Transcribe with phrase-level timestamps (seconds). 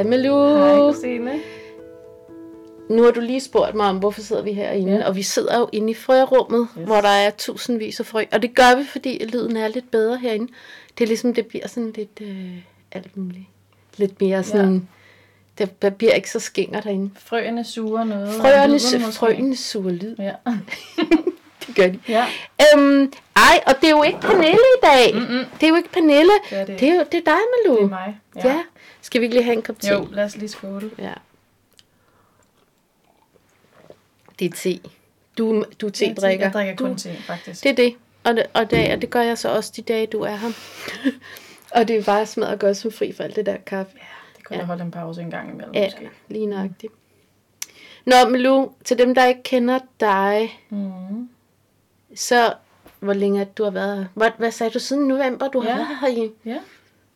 [0.00, 0.56] Hej Malou.
[0.58, 1.40] Hej Christine.
[2.90, 5.08] Nu har du lige spurgt mig om, hvorfor sidder vi herinde, Ja.
[5.08, 6.86] og vi sidder jo inde i frørummet, yes.
[6.86, 10.18] Hvor der er tusindvis af frø, og det gør vi, fordi lyden er lidt bedre
[10.18, 10.52] herinde.
[10.98, 12.56] Det er ligesom, det bliver sådan lidt øh,
[12.92, 13.44] alt muligt.
[13.96, 14.88] Lidt mere sådan,
[15.58, 15.64] ja.
[15.64, 17.10] det, der bliver ikke så skinger derinde.
[17.18, 18.28] Frøene suger noget.
[18.28, 18.78] og Frøerne,
[19.12, 20.32] frøene suger lyd, Ja.
[21.70, 21.98] det gør de.
[22.08, 22.26] ja.
[22.76, 25.14] Øhm, ej, og det er jo ikke Pernille i dag.
[25.14, 25.44] Mm-mm.
[25.54, 26.32] Det er jo ikke Pernille.
[26.50, 26.80] Det er det.
[26.80, 27.76] Det er jo det er dig, Malou.
[27.76, 28.20] Det er mig.
[28.36, 28.48] Ja.
[28.48, 28.62] ja.
[29.00, 29.88] Skal vi ikke lige have en kop te?
[29.88, 30.90] Jo, lad os lige skåle.
[30.98, 31.12] Ja.
[34.38, 34.80] Det er te.
[35.38, 36.44] Du, du er te-drikker.
[36.46, 37.62] Jeg drikker kun du, te, faktisk.
[37.62, 37.94] Det er det.
[38.24, 40.48] Og, det, og, det, og det gør jeg så også de dage, du er her.
[41.76, 43.92] og det er bare smadret godt som fri for alt det der kaffe.
[44.36, 44.60] Det kunne Ja.
[44.60, 46.10] jeg holde en pause en gang imellem, Ja, måske.
[46.28, 46.92] lige nøjagtigt.
[48.06, 51.28] Nå, Malou, til dem, der ikke kender dig, Mm.
[52.16, 52.52] Så
[53.00, 54.04] hvor længe det, du har været her?
[54.14, 55.48] Hvad, hvad sagde du siden november?
[55.48, 55.76] Du har Ja.
[55.76, 56.58] været her i Ja,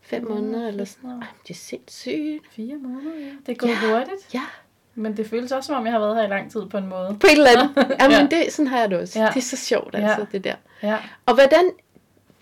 [0.02, 1.22] fem måneder eller sådan noget.
[1.22, 2.42] Ej, det er sindssygt.
[2.52, 3.30] fire måneder, ja.
[3.46, 3.90] Det er gået Ja.
[3.98, 4.34] hurtigt.
[4.34, 4.42] Ja,
[4.94, 6.86] Men det føles også, som om jeg har været her i lang tid på en
[6.86, 7.16] måde.
[7.20, 7.76] på et eller andet.
[8.00, 8.36] Jamen, Ja.
[8.36, 9.20] det, sådan har jeg det også.
[9.20, 9.26] Ja.
[9.26, 10.26] Det er så sjovt, altså, Ja.
[10.32, 10.54] det der.
[10.82, 10.96] Ja.
[11.26, 11.70] Og hvordan...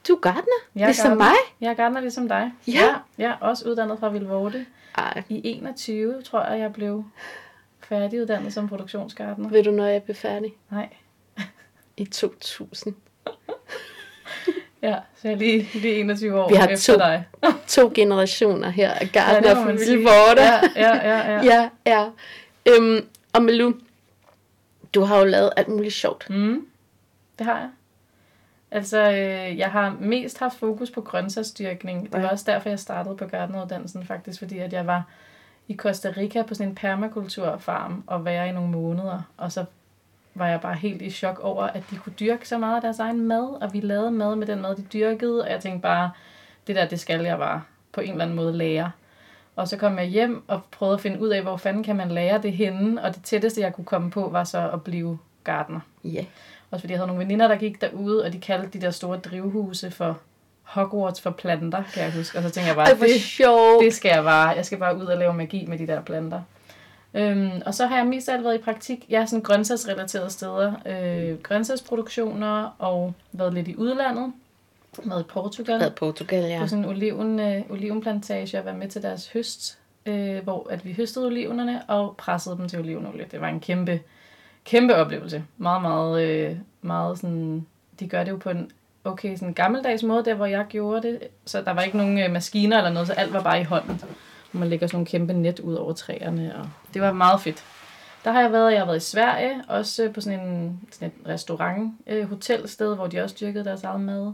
[0.08, 0.42] Du er gartner,
[0.74, 1.24] Jeg ligesom gartner.
[1.24, 1.34] mig.
[1.60, 2.52] Jeg er gartner ligesom dig.
[2.68, 2.72] Ja.
[2.72, 2.94] ja.
[3.18, 4.66] Jeg er også uddannet fra Vilvorte.
[4.98, 7.04] Ej, I 21 tror jeg, jeg blev
[7.80, 9.48] færdiguddannet som produktionsgartner.
[9.48, 10.54] ved du, når jeg bliver færdig?
[10.70, 10.88] Nej.
[11.96, 12.94] I 2000.
[14.82, 17.24] Ja, så jeg er lige, lige 21 år Vi har efter to dig.
[17.68, 19.70] To generationer her af Ja, det må fra.
[19.72, 20.42] Vilvorte.
[20.42, 21.34] Ja, ja, ja.
[21.34, 21.42] ja.
[21.52, 21.68] ja.
[21.86, 22.08] ja.
[22.68, 23.72] Øhm, og Malou,
[24.94, 26.30] du har jo lavet alt muligt sjovt.
[26.30, 26.66] Mm,
[27.38, 27.68] det har jeg.
[28.70, 32.02] Altså, øh, jeg har mest haft fokus på grøntsagsdyrkning.
[32.04, 32.28] Det var Ja.
[32.28, 35.02] også derfor, jeg startede på gartneruddannelsen, faktisk, fordi at jeg var
[35.68, 39.22] i Costa Rica på sådan en permakulturfarm og være i nogle måneder.
[39.36, 39.64] Og så
[40.34, 42.98] var jeg bare helt i chok over, at de kunne dyrke så meget af deres
[42.98, 46.10] egen mad, og vi lavede mad med den mad, de dyrkede, og jeg tænkte bare,
[46.66, 47.62] det der, det skal jeg bare
[47.92, 48.90] på en eller anden måde lære.
[49.56, 52.10] Og så kom jeg hjem og prøvede at finde ud af, hvor fanden kan man
[52.10, 55.80] lære det henne, og det tætteste, jeg kunne komme på, var så at blive gartner.
[56.04, 56.24] Ja.
[56.70, 59.18] Også fordi jeg havde nogle veninder, der gik derude, og de kaldte de der store
[59.18, 60.18] drivhuse for
[60.62, 62.38] Hogwarts for planter, kan jeg huske.
[62.38, 63.84] Og så tænkte jeg bare, Ej, hvor det, sjovt.
[63.84, 64.48] det skal jeg bare.
[64.48, 66.40] Jeg skal bare ud og lave magi med de der planter.
[67.14, 69.06] Øhm, og så har jeg mest alt været i praktik.
[69.08, 70.72] Jeg er sådan grøntsagsrelaterede steder.
[70.86, 74.32] Øh, grøntsagsproduktioner og været lidt i udlandet.
[75.04, 76.58] Været i Portugal Hvad Portugal, ja.
[76.60, 80.84] på sådan en oliven, øh, olivenplantage og være med til deres høst, øh, hvor at
[80.84, 83.26] vi høstede olivenerne og pressede dem til olivenolie.
[83.30, 84.00] Det var en kæmpe,
[84.64, 85.44] kæmpe oplevelse.
[85.56, 87.66] Meget, meget, øh, meget sådan,
[88.00, 88.70] de gør det jo på en
[89.04, 91.18] okay sådan gammeldags måde, der hvor jeg gjorde det.
[91.44, 94.00] Så der var ikke nogen øh, maskiner eller noget, så alt var bare i hånden.
[94.52, 97.64] Man lægger sådan nogle kæmpe net ud over træerne, og det var meget fedt.
[98.24, 101.28] Der har jeg været, jeg har været i Sverige, også på sådan en, sådan et
[101.28, 104.32] restaurant, øh, hotelsted, hvor de også dyrkede deres eget mad.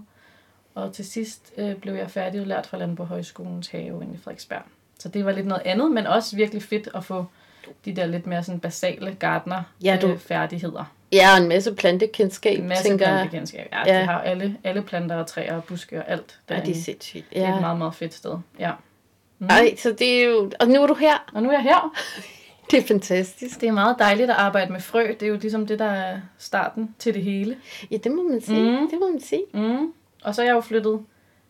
[0.74, 4.62] Og til sidst øh, blev jeg færdigudlært fra Landbrugshøjskolens have inde i Frederiksberg.
[4.98, 7.26] Så det var lidt noget andet, men også virkelig fedt at få
[7.84, 10.92] de der lidt mere sådan basale gardner Ja, du- øh, færdigheder.
[11.12, 13.68] Ja, og en masse plantekendskab, En masse tænker plantekendskab.
[13.72, 13.94] Ja, Ja.
[13.94, 16.72] ja, de har alle, alle planter og træer og buske og alt Ja, derinde.
[16.72, 17.24] det er sindssygt.
[17.30, 17.60] det er et Ja.
[17.60, 18.34] meget, meget fedt sted.
[18.58, 18.72] Ja.
[19.38, 19.46] Mm.
[19.46, 20.50] Ej, så det er jo...
[20.60, 21.30] Og nu er du her.
[21.34, 21.94] Og nu er jeg her.
[22.70, 23.60] Det er fantastisk.
[23.60, 25.06] Det er meget dejligt at arbejde med frø.
[25.20, 27.56] Det er jo ligesom det, der er starten til det hele.
[27.90, 28.80] Ja, det må man sige.
[28.80, 28.90] Mm.
[28.90, 29.42] Det må man sige.
[29.54, 29.92] Mm.
[30.24, 31.00] Og så er jeg jo flyttet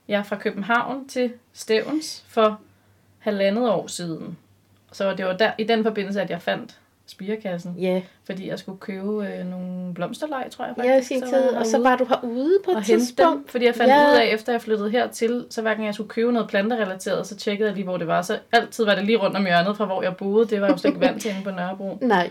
[0.09, 2.60] jeg er fra København til Stævns for
[3.19, 4.38] halvandet år siden.
[4.93, 6.78] Så det var der, i den forbindelse, at jeg fandt
[7.11, 7.75] spirekassen.
[7.79, 10.93] Ja, Fordi jeg skulle købe øh, nogle blomsterlej, tror jeg faktisk.
[10.95, 11.49] ja sin tid.
[11.49, 13.37] Og så var du herude på et og tidspunkt.
[13.39, 14.11] dem, fordi jeg fandt Ja.
[14.13, 17.37] ud af, efter jeg flyttede hertil, så hver gang jeg skulle købe noget planterelateret, så
[17.37, 18.23] tjekkede jeg lige, hvor det var.
[18.23, 20.47] Så altid var det lige rundt om hjørnet fra, hvor jeg boede.
[20.47, 21.99] Det var jeg jo slet ikke vant til inde på Nørrebro.
[22.03, 22.31] Nej.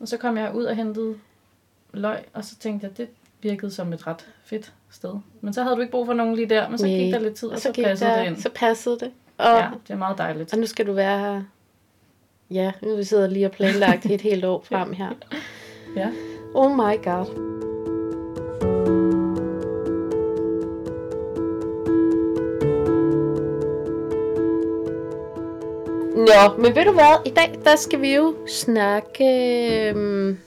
[0.00, 1.14] Og så kom jeg ud og hentede
[1.92, 3.08] løg, og så tænkte jeg, det
[3.42, 5.14] virkede som et ret fedt sted.
[5.40, 6.94] Men så havde du ikke brug for nogen lige der, men så Nej.
[6.96, 8.36] gik der lidt tid, og, Og så, så, passede der, det ind.
[8.36, 9.10] så passede det.
[9.38, 10.52] Og, Ja, det er meget dejligt.
[10.52, 11.42] og nu skal du være her.
[12.50, 15.10] Ja, nu vi sidder lige og planlagt et helt år frem her.
[15.96, 16.08] Ja.
[16.54, 17.46] Oh my god.
[26.16, 27.16] Nå, men ved du hvad?
[27.26, 29.24] I dag, der skal vi jo snakke
[29.88, 30.38] øhm,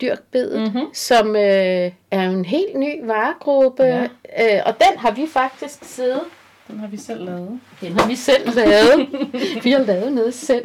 [0.00, 0.86] dyrkbedet, Mhm.
[0.94, 3.82] som øh, er en helt ny varegruppe.
[3.84, 4.02] Ja.
[4.40, 6.20] Øh, og den har vi faktisk siddet
[6.68, 7.60] Den har vi selv lavet.
[7.80, 9.08] den har vi selv lavet.
[9.64, 10.64] vi har lavet noget selv.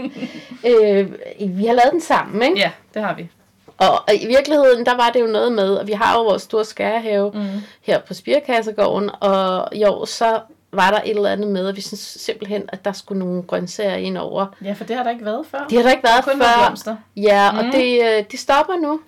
[0.68, 1.12] Øh,
[1.57, 2.60] vi har lavet den sammen, ikke?
[2.60, 3.30] Ja, det har vi.
[3.78, 6.42] Og, og i virkeligheden, der var det jo noget med, at vi har jo vores
[6.42, 7.46] store skærehave Mm.
[7.81, 10.40] her på Spirkassegården, og år så
[10.74, 13.96] var der et eller andet med, at vi synes simpelthen, at der skulle nogle grøntsager
[13.96, 14.46] ind over.
[14.63, 15.66] Ja, for det har der ikke været før.
[15.69, 16.96] Det har der ikke været Kun med før.
[17.18, 17.72] Ja, og Mm.
[17.72, 19.00] det, øh, det stopper nu.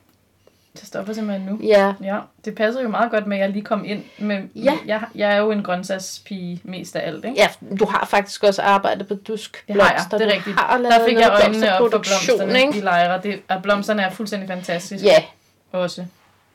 [0.79, 1.59] Det stopper simpelthen nu.
[1.63, 4.41] Ja, Ja, det passer jo meget godt med, at jeg lige kom ind med...
[4.56, 4.73] Ja.
[4.85, 7.38] Jeg, jeg er jo en grøntsagspige mest af alt, ikke?
[7.38, 7.47] ja,
[7.79, 10.59] du har faktisk også arbejdet på Dusk Det har jeg, det er rigtigt.
[10.59, 12.77] Har lavet Der fik jeg øjnene op for blomsterne ikke?
[12.77, 13.21] i lejre.
[13.23, 15.23] Det, og blomsterne er fuldstændig fantastiske Ja,
[15.71, 16.06] også.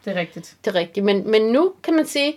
[0.05, 0.55] Det er rigtigt.
[0.65, 1.07] det er rigtigt.
[1.07, 2.35] Men, men nu kan man sige,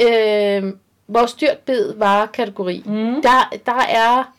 [0.00, 0.72] øh,
[1.08, 3.22] vores dyrkbed varer-kategori, Mm.
[3.22, 4.32] der, der er,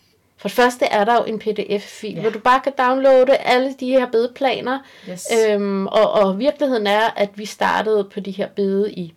[0.44, 2.22] for det første er der jo en pdf-fil, Ja.
[2.22, 4.80] hvor du bare kan downloade alle de her bedeplaner,
[5.10, 5.28] Yes.
[5.50, 9.14] øhm, og, og virkeligheden er, at vi startede på de her bede i,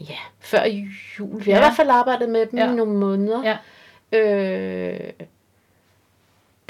[0.00, 0.64] ja, før
[1.18, 1.44] jul.
[1.44, 1.64] Vi har Ja.
[1.64, 2.72] i hvert fald arbejdet med dem Ja.
[2.72, 3.42] i nogle måneder.
[3.44, 3.56] Ja.
[4.18, 5.10] Øh,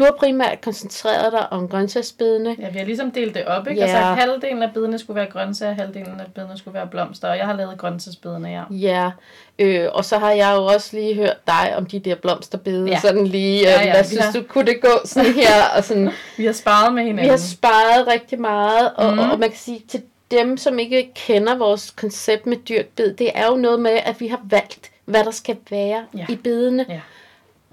[0.02, 2.56] du har primært koncentreret dig om grøntsagsbedene.
[2.60, 3.80] Ja, vi har ligesom delt det op, ikke?
[3.80, 3.86] Ja.
[3.86, 7.46] Altså, halvdelen af bedene skulle være grøntsager, halvdelen af bedene skulle være blomster, og jeg
[7.46, 8.62] har lavet grøntsagsbedene, ja.
[8.70, 9.10] Ja,
[9.58, 13.00] øh, og så har jeg jo også lige hørt dig om de der blomsterbede, Ja.
[13.00, 15.62] sådan lige, øh, Ja, ja, hvad vi synes har- du, kunne det gå sådan her,
[15.76, 17.30] og sådan, Vi har sparet med vi hinanden.
[17.30, 19.18] har sparet rigtig meget, og, mm.
[19.18, 23.30] og, og man kan sige, til dem, som ikke kender vores koncept med dyrkbed, det
[23.34, 26.26] er jo noget med, at vi har valgt, hvad der skal være ja.
[26.28, 26.86] i bedene.
[26.88, 27.00] Ja.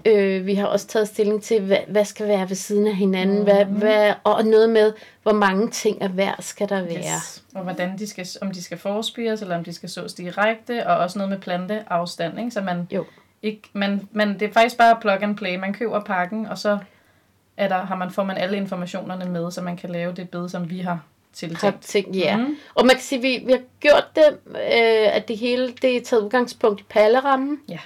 [0.06, 3.36] Øh, vi har også taget stilling til, hvad, hvad skal være ved siden af hinanden,
[3.36, 3.44] Mhm.
[3.44, 3.44] mm.
[3.44, 4.92] hvad, hvad, og noget med,
[5.22, 6.98] hvor mange ting af hver skal der være.
[7.16, 7.42] Yes.
[7.54, 10.96] Og hvordan de skal, om de skal forspires, eller om de skal sås direkte, og
[10.96, 12.50] også noget med planteafstand, ikke?
[12.50, 13.04] Så man Jo.
[13.42, 15.56] ikke, man, man, det er faktisk bare plug and play.
[15.56, 16.78] Man køber pakken, og så
[17.56, 20.48] er der, har man, får man alle informationerne med, så man kan lave det bed,
[20.48, 21.00] som vi har
[21.32, 21.80] tiltænkt.
[21.82, 22.36] ting, ja.
[22.36, 22.46] Mhm.
[22.46, 22.56] Mm.
[22.74, 26.00] Og man kan sige, vi, vi har gjort det, øh, at det hele det er
[26.04, 27.58] taget udgangspunkt i pallerammen.
[27.68, 27.78] Ja.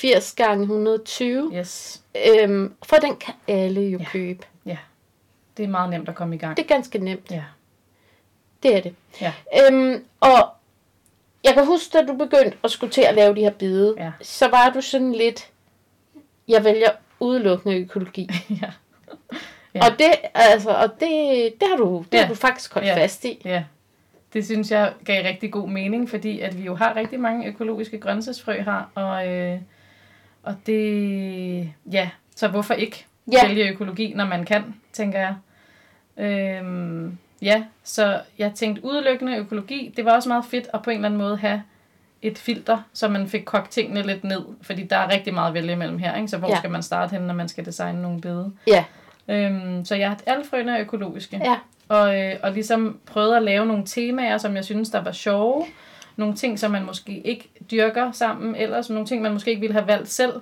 [0.00, 1.52] 80 gange 120.
[1.54, 2.02] Yes.
[2.42, 4.04] Øhm, for den kan alle jo Ja.
[4.04, 4.08] ja.
[4.12, 4.44] købe.
[5.56, 6.56] Det er meget nemt at komme i gang.
[6.56, 7.30] Det er ganske nemt.
[7.30, 7.44] Ja.
[8.62, 8.94] Det er det.
[9.20, 9.32] Ja.
[9.70, 10.48] Øhm, og
[11.44, 14.12] jeg kan huske, da du begyndte at skulle til at lave de her bide, Ja.
[14.22, 15.50] så var du sådan lidt,
[16.48, 18.30] jeg vælger udelukkende økologi.
[18.62, 18.70] ja.
[19.74, 19.80] Ja.
[19.86, 21.10] Og det, altså, og det,
[21.60, 22.22] det har du, det Ja.
[22.22, 22.96] har du faktisk holdt Ja.
[22.96, 23.42] fast i.
[23.44, 23.64] Ja,
[24.32, 27.98] det synes jeg gav rigtig god mening, fordi at vi jo har rigtig mange økologiske
[27.98, 29.58] grøntsagsfrø her, og, øh,
[30.42, 33.46] og det, ja, så hvorfor ikke Ja.
[33.46, 35.34] vælge økologi, når man kan, tænker jeg.
[36.16, 40.96] Øhm, ja, så jeg tænkte udelukkende økologi, det var også meget fedt at på en
[40.96, 41.62] eller anden måde have
[42.22, 45.54] et filter, så man fik kogt tingene lidt ned, fordi der er rigtig meget at
[45.54, 46.28] vælge imellem her, ikke?
[46.28, 46.56] så hvor ja.
[46.58, 48.52] Skal man starte hen, når man skal designe nogle bede?
[48.66, 48.84] Ja,
[49.28, 51.40] Øhm, så jeg alle frøene er økologiske.
[51.44, 51.56] ja.
[51.88, 55.66] Og, øh, og ligesom prøvede at lave nogle temaer, som jeg synes, der var sjove.
[56.16, 58.90] Nogle ting, som man måske ikke dyrker sammen ellers.
[58.90, 60.32] Nogle ting, man måske ikke ville have valgt selv.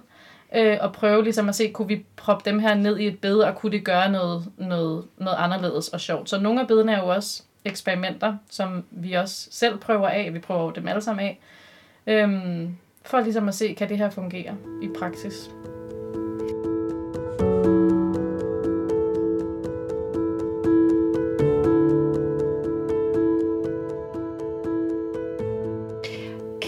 [0.55, 3.39] Øh, og prøve ligesom at se, kunne vi proppe dem her ned i et bed,
[3.39, 6.31] og kunne det gøre noget, noget, noget anderledes og sjovt.
[6.31, 10.35] Så nogle af bedene er jo også eksperimenter, som vi også selv prøver af.
[10.35, 11.39] Vi prøver dem alle sammen af.
[12.07, 15.51] Øhm, for ligesom at se, kan det her fungere i praksis.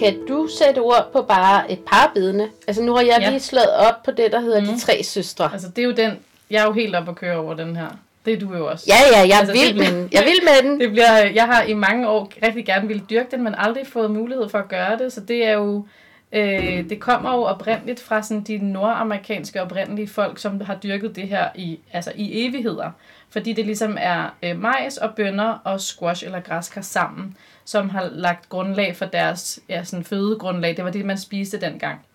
[0.04, 2.48] Kan du sætte ord på bare et par af bedene?
[2.68, 3.30] Altså nu har jeg Ja.
[3.30, 4.66] lige slået op på det, der hedder mm.
[4.66, 4.74] Mhm.
[4.74, 5.50] De Tre Søstre.
[5.52, 6.10] Altså, det er jo den...
[6.50, 7.86] Jeg er jo helt oppe at køre over den her.
[8.24, 8.84] Det er du jo også.
[8.88, 10.08] Ja, ja, jeg Altså, det vild med bliver- den.
[10.12, 10.80] Jeg vild med den.
[10.80, 14.10] Det bliver, jeg har i mange år rigtig gerne ville dyrke den, men aldrig fået
[14.10, 15.12] mulighed for at gøre det.
[15.12, 15.86] Så det er jo,
[16.32, 21.28] øh, det kommer jo oprindeligt fra sådan de nordamerikanske oprindelige folk, som har dyrket det
[21.28, 22.90] her i, altså i evigheder.
[23.30, 27.36] Fordi det ligesom er øh, majs og bønner og squash eller græskar sammen,
[27.70, 30.76] som har lagt grundlag for deres ja, sådan fødegrundlag.
[30.76, 32.06] Det var det, man spiste dengang.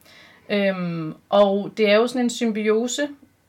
[0.50, 3.08] Øhm, og det er jo sådan en symbiose,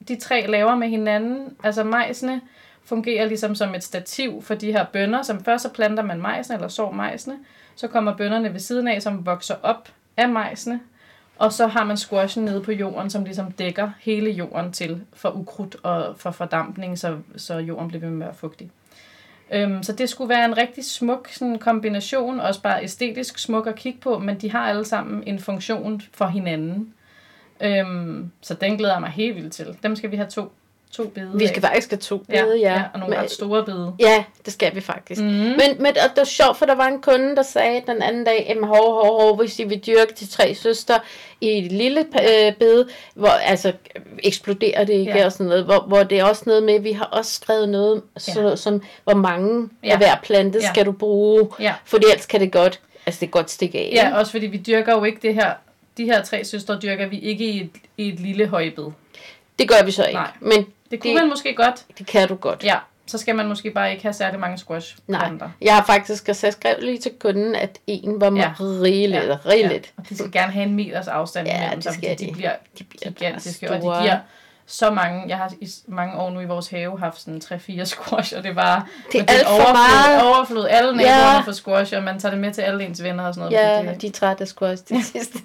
[0.08, 1.56] de tre laver med hinanden.
[1.64, 2.40] Altså majsene
[2.84, 6.54] fungerer ligesom som et stativ for de her bønner, som først så planter man majsene,
[6.56, 7.38] eller sår majsene,
[7.76, 10.80] så kommer bønderne ved siden af, som vokser op af majsene,
[11.36, 15.30] og så har man squashen nede på jorden, som ligesom dækker hele jorden til for
[15.30, 18.70] ukrudt og for fordampning, så, så jorden bliver ved med at være fugtig.
[19.50, 23.74] Øhm, så det skulle være en rigtig smuk sådan, kombination, også bare æstetisk smuk at
[23.74, 26.94] kigge på, men de har alle sammen en funktion for hinanden.
[27.60, 29.78] Øhm, så den glæder jeg mig helt vildt til.
[29.82, 30.52] Dem skal vi have to,
[30.90, 32.72] to bede Vi skal faktisk have to ja, bede, ja.
[32.72, 33.94] ja, og nogle Men- ret store bede.
[34.00, 35.20] Ja, det skal vi faktisk.
[35.20, 35.26] Mm.
[35.28, 35.32] Mm.
[35.34, 38.24] Men, men og det var sjovt, for der var en kunde, der sagde den anden
[38.24, 41.00] dag, at hov, hov, hov, hvis I vil dyrke de tre søstre
[41.40, 43.72] i et lille øh, bede, hvor altså
[44.22, 45.18] eksploderer det ikke Ja.
[45.18, 45.24] ja.
[45.24, 48.02] og sådan noget, hvor, hvor det er også noget med, vi har også skrevet noget,
[48.16, 48.42] sådan Ja.
[48.42, 49.88] noget som, hvor mange Ja.
[49.88, 49.92] ja.
[49.92, 50.68] af hver plante Ja.
[50.68, 51.74] skal du bruge, Ja.
[51.84, 53.90] fordi ellers kan det godt, altså det godt stikke af.
[53.94, 54.18] Ja, ikke?
[54.18, 55.52] også fordi vi dyrker jo ikke det her,
[55.96, 58.84] de her tre søstre dyrker vi ikke i et, i et lille højbed.
[59.58, 60.30] Det gør vi så ikke, Nej.
[60.40, 61.84] men Det kunne Det- man måske godt.
[61.98, 62.64] det kan du godt.
[62.64, 62.76] Ja,
[63.06, 65.20] så skal man måske bare ikke have særlig mange squash Nej.
[65.20, 65.50] planter.
[65.60, 68.42] Jeg har faktisk også skrevet lige til kunden, at en var Ja.
[68.42, 68.52] ja.
[68.58, 69.28] rigeligt, Ja.
[69.28, 69.36] ja.
[69.46, 69.92] rigeligt.
[69.96, 72.26] Og de skal gerne have en meters afstand Ja, imellem skal fordi de.
[72.26, 74.18] de bliver De bliver gigantiske, og de giver
[74.66, 78.34] så mange, jeg har i mange år nu i vores have haft sådan 3-4 squash,
[78.36, 80.22] og det var Det er alt for overflod, meget.
[80.36, 80.66] overflod.
[80.70, 81.32] Alle naboerne Ja.
[81.34, 81.40] ja.
[81.40, 83.84] får squash, og man tager det med til alle ens venner og sådan noget.
[83.84, 85.32] Ja, det, de er trætte af squash til sidst.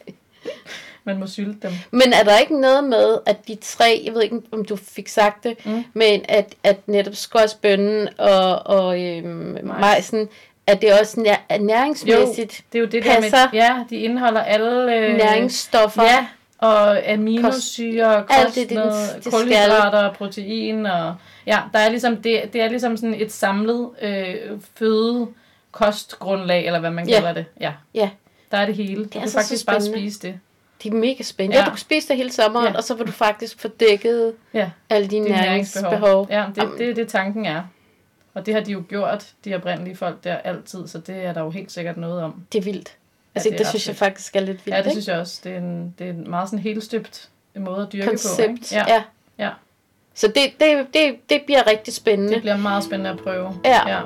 [1.03, 1.71] man må sylte dem.
[1.91, 5.07] Men er der ikke noget med, at de tre, jeg ved ikke, om du fik
[5.07, 5.83] sagt det, Mm.
[5.93, 10.29] men at, at netop squashbønnen og, og øhm, majsen,
[10.67, 13.37] at det også nær, er næringsmæssigt Det er jo det Passer.
[13.37, 14.95] der med, ja, de indeholder alle...
[14.95, 16.03] Øh, næringsstoffer.
[16.03, 16.25] Ja,
[16.57, 18.77] og aminosyre, kost, Alt det, det,
[19.15, 19.31] det skal.
[19.31, 21.15] kulhydrater, og protein, og
[21.47, 24.35] ja, der er ligesom, det, det er ligesom sådan et samlet øh,
[24.75, 25.27] føde
[25.71, 27.15] kostgrundlag, eller hvad man Ja.
[27.15, 27.45] kalder det.
[27.61, 27.71] Ja.
[27.93, 28.09] Ja.
[28.51, 29.05] Der er det hele.
[29.05, 30.39] Du er kan så faktisk bare spise det.
[30.83, 31.55] De er mega spændende.
[31.55, 31.59] Ja.
[31.59, 31.63] Ja.
[31.63, 32.71] ja, du kan spise det hele sommeren, ja.
[32.71, 32.77] Ja.
[32.77, 36.27] og så vil du faktisk få dækket Ja, alle dine det er næringsbehov.
[36.29, 36.77] Ja, det, Jamen.
[36.77, 37.63] det er det tanken er.
[38.33, 41.41] Og det har de jo gjort, de oprindelige folk der altid, så det er der
[41.41, 42.43] jo helt sikkert noget om.
[42.53, 42.97] Det er vildt.
[43.35, 44.67] Altså, det det, er det synes jeg faktisk er lidt vildt.
[44.67, 44.91] Ja, det ikke?
[44.91, 45.41] synes jeg også.
[45.43, 48.11] Det er en, det er en meget sådan helstøbt måde at dyrke på.
[48.11, 48.71] Koncept.
[48.71, 48.83] Ja.
[48.87, 49.03] Ja, ja.
[49.45, 49.49] ja.
[50.15, 52.33] Så det, det, det, det bliver rigtig spændende.
[52.33, 53.53] Det bliver meget spændende at prøve.
[53.65, 53.89] Ja.
[53.89, 54.01] ja.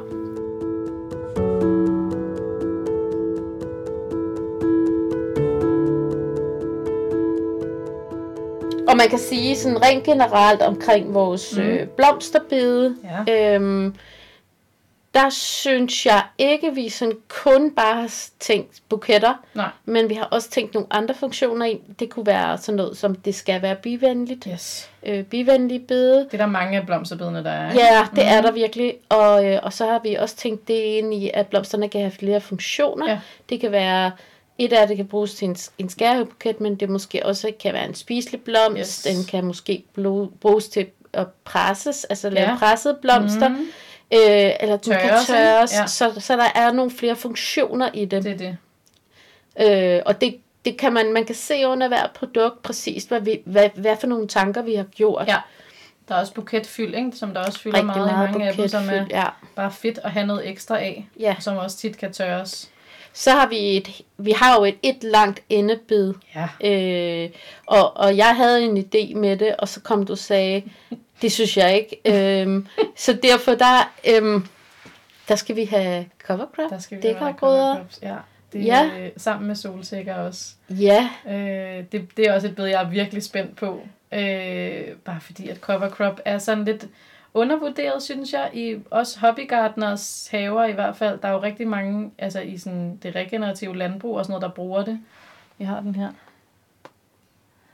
[8.96, 11.64] Og man kan sige sådan rent generelt omkring vores Mm.
[11.64, 11.70] mm.
[11.70, 12.96] øh, blomsterbede,
[13.28, 13.54] Ja.
[13.56, 13.96] øhm,
[15.14, 19.70] der synes jeg ikke, vi sådan kun bare har tænkt buketter, Nej.
[19.86, 21.82] men vi har også tænkt nogle andre funktioner i.
[22.00, 24.90] Det kunne være sådan noget som, det skal være bivenligt, Yes.
[25.06, 26.20] øh, bivenlig bede.
[26.20, 27.72] Det er der mange af blomsterbedene, der er.
[27.72, 27.84] ikke?
[27.84, 28.44] Ja, det er Mhm.
[28.46, 28.94] der virkelig.
[29.10, 32.12] Og, øh, og så har vi også tænkt det ind i, at blomsterne kan have
[32.12, 33.10] flere funktioner.
[33.10, 33.20] Ja.
[33.50, 34.12] Det kan være,
[34.58, 37.86] et af det kan bruges til en, en skærebuket, men det måske også kan være
[37.86, 38.80] en spiselig blomst.
[38.80, 39.16] Yes.
[39.16, 39.84] Den kan måske
[40.42, 42.58] bruges til at presses, altså lave Ja.
[42.58, 43.50] pressede blomster.
[43.50, 43.68] Mhm.
[44.14, 45.74] Øh, eller den kan Tørres.
[45.74, 45.88] Ja.
[45.88, 48.24] Så, så der er nogle flere funktioner i det.
[48.24, 48.58] Det er det.
[49.96, 53.42] Øh, og det, det kan man, man kan se under hvert produkt præcis, hvad, vi,
[53.46, 55.28] hvad, hvad for nogle tanker vi har gjort.
[55.28, 55.38] Ja.
[56.08, 57.12] Der er også buketfyld, ikke?
[57.14, 59.26] som der også fylder Rigtig meget, meget i mange af dem, som er ja.
[59.56, 61.36] bare fedt at have noget ekstra af, ja.
[61.40, 62.70] som også tit kan tørres.
[63.18, 66.70] Så har vi et, vi har jo et, et langt endebid, Ja.
[66.70, 67.30] øh,
[67.66, 70.64] og, og jeg havde en idé med det, og så kom du og sagde,
[71.22, 72.42] det synes jeg ikke.
[72.42, 74.48] øhm, så derfor der, øhm,
[75.28, 76.70] der skal vi have cover crop.
[76.70, 77.74] Der skal vi have kan grøder.
[77.74, 78.00] covercrops.
[78.02, 78.16] Ja.
[78.54, 78.86] Det Ja.
[78.86, 80.46] er sammen med solsikker også.
[80.70, 83.80] Ja, Øh, det, det er også et bed, jeg er virkelig spændt på.
[84.14, 86.86] Øh, bare fordi, at cover crop er sådan lidt
[87.36, 91.20] undervurderet, synes jeg, i os hobbygartners haver i hvert fald.
[91.22, 94.50] Der er jo rigtig mange, altså i sådan det regenerative landbrug og sådan noget, der
[94.56, 95.00] bruger det.
[95.60, 96.10] Jeg har den her.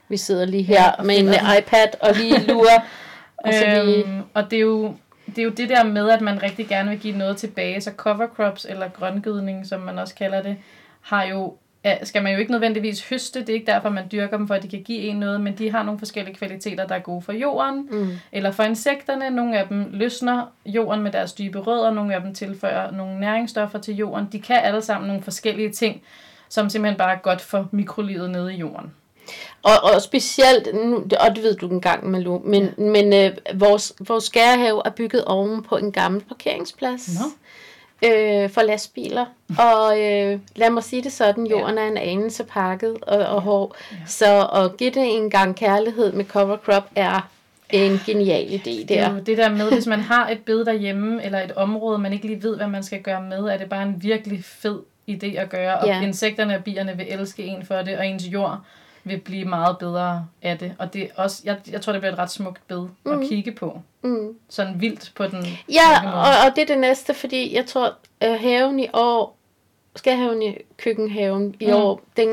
[0.08, 1.34] vi sidder lige her Ja, med en den.
[1.58, 2.80] iPad og lige lurer.
[3.44, 4.94] og så vi, Øhm, og det er, jo,
[5.26, 7.80] det er jo det der med, at man rigtig gerne vil give noget tilbage.
[7.80, 10.56] Så cover crops, eller grøngødning, som man også kalder det,
[11.00, 11.56] har jo,
[12.02, 13.40] skal man jo ikke nødvendigvis høste.
[13.40, 15.58] Det er ikke derfor, man dyrker dem, for at de kan give en noget, men
[15.58, 19.30] de har nogle forskellige kvaliteter, der er gode for jorden, mm, eller for insekterne.
[19.30, 23.78] Nogle af dem løsner jorden med deres dybe rødder, nogle af dem tilføjer nogle næringsstoffer
[23.78, 24.28] til jorden.
[24.32, 26.02] De kan alle sammen nogle forskellige ting,
[26.48, 28.92] som simpelthen bare er godt for mikrolivet nede i jorden.
[29.62, 32.82] og, og specielt, nu, og det ved du en gang, Malou, men, ja.
[32.82, 37.08] men øh, vores, vores skærehave er bygget oven på en gammel parkeringsplads.
[37.08, 37.24] Nå.
[38.04, 39.26] Øh, for lastbiler.
[39.58, 43.76] Og øh, lad mig sige det sådan, jorden er en anelse pakket og, og hård.
[43.92, 43.96] Ja.
[44.06, 47.28] Så at give det en gang kærlighed med cover crop er
[47.70, 49.14] en genial idé Det er der.
[49.14, 52.26] jo det der med, hvis man har et bed derhjemme, eller et område, man ikke
[52.26, 54.78] lige ved, hvad man skal gøre med, er det bare en virkelig fed
[55.10, 55.78] idé at gøre.
[55.78, 56.00] Og Ja.
[56.02, 58.58] insekterne og bierne vil elske en for det, og ens jord
[59.04, 60.74] vil blive meget bedre af det.
[60.78, 63.12] Og det er også, jeg, jeg tror, det bliver et ret smukt bed mm.
[63.12, 63.80] at kigge på.
[64.02, 64.28] Mm.
[64.48, 68.38] Sådan vildt på den Ja, og, og det er det næste, fordi jeg tror, at
[68.40, 69.36] haven i år,
[69.96, 71.72] skal haven i køkkenhaven i Mm.
[71.72, 72.28] år, den,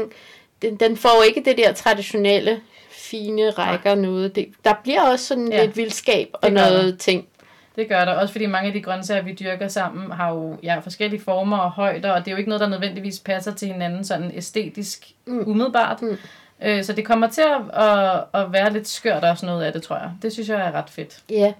[0.61, 2.61] den, den får ikke det der traditionelle
[2.91, 4.35] fine rækker noget.
[4.35, 5.65] Det, der bliver også sådan Ja.
[5.65, 7.27] lidt vildskab og noget ting.
[7.75, 10.79] Det gør der, også fordi mange af de grøntsager, vi dyrker sammen, har jo ja,
[10.79, 14.03] forskellige former og højder, og det er jo ikke noget, der nødvendigvis passer til hinanden
[14.03, 15.43] sådan æstetisk mm.
[15.47, 16.01] umiddelbart.
[16.01, 16.17] Mm.
[16.63, 19.83] Øh, så det kommer til at, at, at være lidt skørt også noget af det,
[19.83, 20.11] tror jeg.
[20.21, 21.53] Det synes jeg er ret fedt Ja.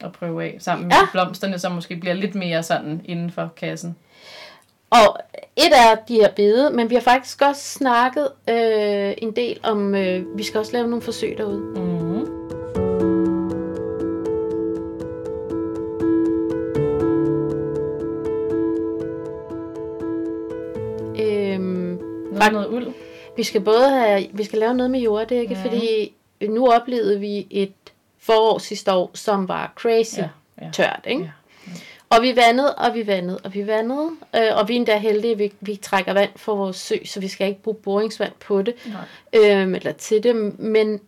[0.00, 1.00] at prøve af, sammen Ja.
[1.00, 3.96] med blomsterne, som måske bliver lidt mere sådan inden for kassen.
[4.90, 5.18] Og
[5.56, 9.94] et er de her bede, men vi har faktisk også snakket øh, en del om,
[9.94, 11.58] øh, vi skal også lave nogle forsøg derude.
[11.58, 12.24] Mm.
[21.20, 21.98] Øhm,
[22.32, 22.83] Noget, noget uld.
[23.36, 25.64] Vi skal både have, vi skal lave noget med jorddække, Mhm.
[25.64, 25.70] mm.
[25.70, 26.14] fordi
[26.48, 27.72] nu oplevede vi et
[28.18, 30.28] forår sidste år, som var crazy Ja,
[30.62, 30.70] ja.
[30.72, 31.22] tørt, ikke?
[31.22, 31.30] Ja.
[32.10, 34.10] Og vi vandede, og vi vandede, og vi vandede.
[34.36, 37.20] Øh, og vi er endda heldige, at vi, vi trækker vand fra vores sø, så
[37.20, 38.74] vi skal ikke bruge boringsvand på det.
[38.86, 39.50] Nej.
[39.50, 41.00] øhm, eller til det, men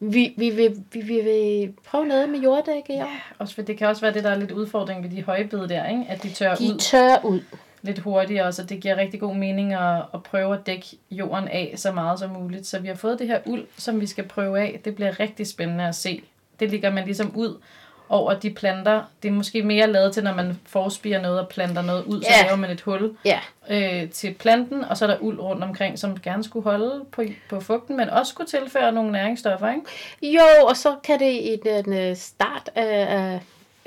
[0.00, 3.00] vi, vi, vil, vi, vi vil prøve noget med jorddække i år.
[3.00, 3.06] Ja,
[3.38, 5.88] også for det kan også være det, der er lidt udfordring ved de højbede der,
[5.88, 6.04] ikke?
[6.08, 7.40] at de tør De ud tør ud.
[7.86, 11.72] lidt hurtigere, så det giver rigtig god mening at, at prøve at dække jorden af
[11.76, 12.66] så meget som muligt.
[12.66, 14.80] Så vi har fået det her uld, som vi skal prøve af.
[14.84, 16.22] Det bliver rigtig spændende at se.
[16.60, 17.60] Det ligger man ligesom ud
[18.08, 19.02] over de planter.
[19.22, 22.28] Det er måske mere lavet til, når man forspiger noget og planter noget ud, så
[22.40, 22.44] Ja.
[22.46, 23.40] laver man et hul Ja,
[23.70, 27.22] øh, til planten, og så er der uld rundt omkring, som gerne skulle holde på,
[27.50, 30.36] på fugten, men også skulle tilføre nogle næringsstoffer, ikke?
[30.36, 33.40] jo, og så kan det i den øh, start af, af,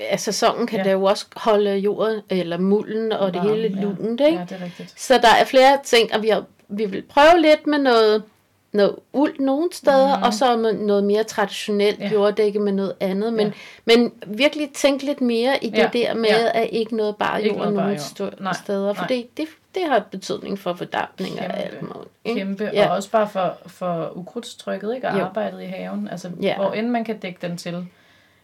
[0.10, 0.84] af sæsonen, kan Ja.
[0.84, 0.90] ja.
[0.90, 3.82] det jo også holde jorden, eller mulden og det Varm, hele ja.
[3.82, 4.38] lunt, ikke?
[4.38, 4.94] Ja, det er rigtigt.
[5.02, 8.24] Så der er flere ting, og vi, har, vi vil prøve lidt med noget,
[8.72, 10.24] noget uld nogle steder, mm.
[10.24, 12.06] og så med noget mere traditionelt Ja.
[12.06, 12.12] ja.
[12.14, 13.34] jorddække med noget andet.
[13.34, 13.96] Men, Ja.
[13.96, 16.62] men virkelig tænke lidt mere i det Ja, der med, ja.
[16.62, 17.98] at ikke noget bare jord bare
[18.40, 18.94] Nej, steder.
[18.94, 22.10] For det, det, det har betydning for fordampning og alt muligt.
[22.26, 22.40] ikke?
[22.40, 22.82] Kæmpe, ja.
[22.82, 22.90] Ja.
[22.90, 25.08] og også bare for, for ukrudtstrykket, ikke?
[25.08, 25.24] Og Jo.
[25.26, 26.08] arbejdet i haven.
[26.12, 26.56] Altså, Ja.
[26.56, 27.88] hvor end man kan dække den til,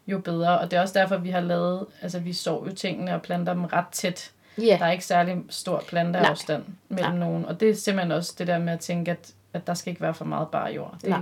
[0.07, 0.59] jo bedre.
[0.59, 3.53] Og det er også derfor, vi har lavet, altså vi sår jo tingene og planter
[3.53, 4.31] dem ret tæt.
[4.57, 7.19] Ja, Der er ikke særlig stor planteafstand mellem Nej.
[7.19, 7.45] nogen.
[7.45, 10.01] Og det er simpelthen også det der med at tænke, at, at der skal ikke
[10.01, 10.95] være for meget bare jord.
[11.01, 11.19] Det, Nej.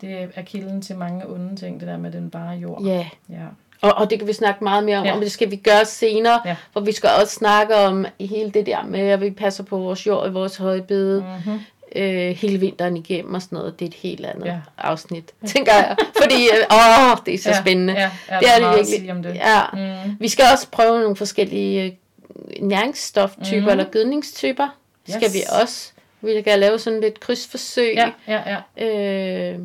[0.00, 2.82] det er kilden til mange onde ting, det der med den bare jord.
[2.82, 3.06] ja.
[3.28, 3.44] Ja.
[3.82, 5.14] Og, og det kan vi snakke meget mere om, ja.
[5.14, 6.56] og det skal vi gøre senere, Ja.
[6.72, 10.06] for vi skal også snakke om hele det der med, at vi passer på vores
[10.06, 11.20] jord i vores højbede.
[11.20, 11.60] Mm-hmm.
[11.96, 13.78] Øh, hele vinteren igennem og sådan noget.
[13.80, 14.50] Det er et helt andet Ja.
[14.52, 14.60] ja.
[14.78, 15.96] afsnit, tænker jeg.
[16.22, 17.92] Fordi, øh, åh, det er så spændende.
[17.92, 19.12] Ja, ja, det er det virkelig.
[19.12, 19.34] om det.
[19.34, 19.62] Ja.
[19.72, 20.16] Mm.
[20.20, 23.68] Vi skal også prøve nogle forskellige øh, næringsstoftyper mm.
[23.68, 24.68] eller gødningstyper.
[25.10, 25.14] Yes.
[25.16, 25.92] Skal vi også.
[26.20, 28.86] Vi kan lave sådan lidt krydsforsøg Ja, ja, ja.
[28.86, 29.58] øh,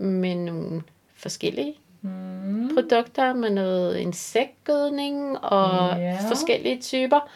[0.00, 0.82] med nogle
[1.16, 2.70] forskellige Mm.
[2.74, 6.16] produkter, med noget insektgødning og Ja.
[6.28, 7.28] forskellige typer.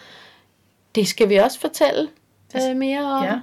[0.95, 2.09] Det skal vi også fortælle
[2.57, 3.25] øh, mere om.
[3.25, 3.41] Ja.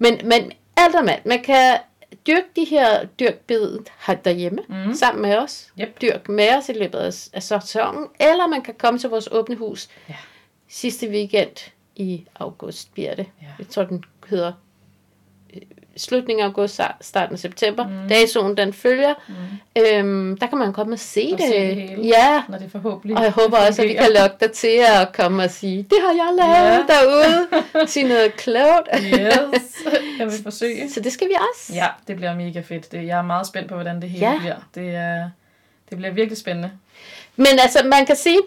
[0.00, 1.78] Men, men alt om alt, man kan
[2.26, 4.94] dyrke de her dyrkbid her derhjemme, mm.
[4.94, 5.72] sammen med os.
[5.80, 6.00] Yep.
[6.00, 9.88] Dyrk med os i løbet af, sæsonen, eller man kan komme til vores åbne hus
[10.08, 10.14] Ja.
[10.68, 13.26] sidste weekend i august, bliver det.
[13.42, 13.46] Ja.
[13.58, 14.52] Jeg tror, den hedder
[15.96, 17.86] slutningen af august, start- starten af september.
[17.86, 18.08] Mm.
[18.08, 19.14] Datoen, den følger.
[19.28, 19.34] Mm.
[19.82, 21.46] Øhm, der kan man komme og se Og det.
[21.48, 22.02] se det hele.
[22.02, 25.12] Ja, Når det forhåbentlig og jeg håber også, at vi kan lokke dig til at
[25.12, 26.94] komme og sige, det har jeg lavet Ja.
[26.94, 27.48] derude.
[27.90, 28.88] Sige noget klogt.
[28.94, 29.76] Yes,
[30.18, 30.90] jeg vil forsøge.
[30.90, 31.72] Så det skal vi også.
[31.74, 32.92] Ja, det bliver mega fedt.
[32.92, 34.38] Det, jeg er meget spændt på, hvordan det hele Ja.
[34.38, 34.56] bliver.
[34.74, 35.30] Det, er,
[35.90, 36.70] det bliver virkelig spændende.
[37.36, 38.38] Men altså, man kan sige,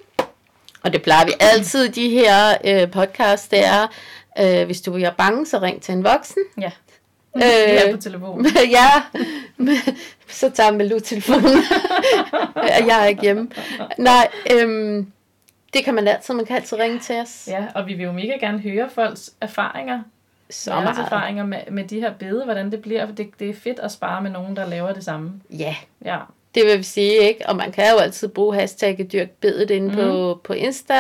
[0.84, 3.88] og det plejer vi altid i de her øh, podcasts, det er,
[4.40, 6.44] øh, hvis du er bange, så ring til en voksen.
[6.62, 6.72] Ja.
[7.36, 7.42] Øh.
[7.44, 8.46] Er på telefonen.
[8.78, 8.88] ja,
[10.28, 11.58] så tager Malou telefonen.
[12.88, 13.50] jeg er ikke hjemme.
[13.98, 15.12] Nej, øhm,
[15.74, 16.34] det kan man altid.
[16.34, 17.48] Man kan altid ringe til os.
[17.52, 20.02] Ja, og vi vil jo mega gerne høre folks erfaringer.
[20.50, 20.98] Så meget.
[20.98, 23.06] erfaringer med, med de her bede, hvordan det bliver.
[23.06, 25.32] For det, det er fedt at spare med nogen, der laver det samme.
[25.50, 26.18] Ja, Ja,
[26.56, 27.50] det vil vi sige, ikke?
[27.50, 29.96] Og man kan jo altid bruge hashtagget dyrkbedet inde mm.
[29.96, 30.94] på, på Insta,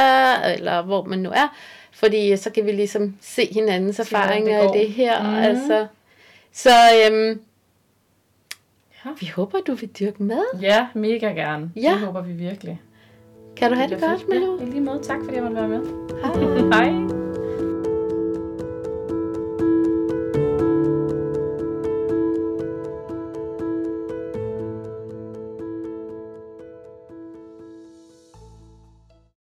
[0.54, 1.56] eller hvor man nu er.
[1.91, 5.24] Fordi så kan vi ligesom se hinandens det erfaringer i det her.
[5.24, 5.32] Mhm.
[5.32, 5.38] Mm.
[5.38, 5.88] Altså.
[6.54, 7.39] Så øhm,
[9.06, 9.10] Ja.
[9.20, 10.44] vi håber, du vil dyrke med.
[10.62, 11.72] ja mega gerne.
[11.76, 11.92] Ja.
[11.92, 12.82] Det håber vi virkelig.
[13.56, 14.30] Kan du have det bliver godt.
[14.30, 14.60] Malou?
[14.60, 15.00] Ja, lige måde.
[15.04, 15.86] Tak, fordi jeg måtte være med.
[16.24, 16.92] Hej.
[16.92, 17.22] Hej.